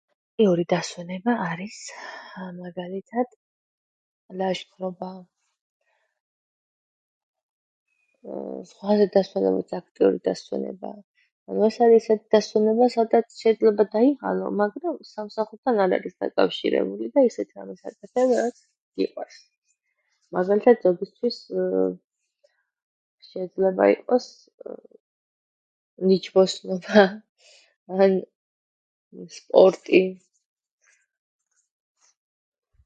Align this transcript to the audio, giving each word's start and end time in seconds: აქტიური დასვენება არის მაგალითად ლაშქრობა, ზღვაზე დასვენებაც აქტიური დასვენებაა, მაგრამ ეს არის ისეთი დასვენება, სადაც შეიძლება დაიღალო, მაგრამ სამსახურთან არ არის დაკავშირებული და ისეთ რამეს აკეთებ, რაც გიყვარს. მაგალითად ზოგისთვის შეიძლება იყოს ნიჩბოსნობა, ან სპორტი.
აქტიური 0.41 0.63
დასვენება 0.73 1.33
არის 1.47 1.75
მაგალითად 2.59 3.33
ლაშქრობა, 4.39 5.09
ზღვაზე 8.69 9.05
დასვენებაც 9.17 9.73
აქტიური 9.79 10.21
დასვენებაა, 10.29 10.95
მაგრამ 11.49 11.67
ეს 11.67 11.77
არის 11.87 11.99
ისეთი 12.03 12.25
დასვენება, 12.37 12.87
სადაც 12.93 13.35
შეიძლება 13.41 13.85
დაიღალო, 13.97 14.47
მაგრამ 14.63 14.95
სამსახურთან 15.11 15.83
არ 15.85 15.93
არის 15.99 16.17
დაკავშირებული 16.25 17.11
და 17.19 17.25
ისეთ 17.29 17.53
რამეს 17.61 17.85
აკეთებ, 17.91 18.35
რაც 18.39 18.65
გიყვარს. 19.01 19.37
მაგალითად 20.39 20.89
ზოგისთვის 20.89 21.39
შეიძლება 23.29 23.89
იყოს 23.93 24.33
ნიჩბოსნობა, 26.09 27.07
ან 28.01 28.19
სპორტი. 29.37 30.03